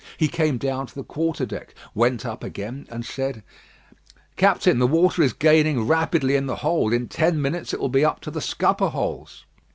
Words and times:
He 0.17 0.27
came 0.27 0.57
down 0.57 0.87
to 0.87 0.95
the 0.95 1.03
quarter 1.03 1.45
deck, 1.45 1.75
went 1.93 2.25
up 2.25 2.43
again, 2.43 2.87
and 2.89 3.05
said: 3.05 3.43
"Captain, 4.35 4.79
the 4.79 4.87
water 4.87 5.21
is 5.21 5.31
gaining 5.31 5.85
rapidly 5.85 6.35
in 6.35 6.47
the 6.47 6.55
hold. 6.65 6.91
In 6.91 7.07
ten 7.07 7.39
minutes 7.39 7.71
it 7.71 7.79
will 7.79 7.87
be 7.87 8.03
up 8.03 8.19
to 8.21 8.31
the 8.31 8.41
scupper 8.41 8.87
holes." 8.89 9.45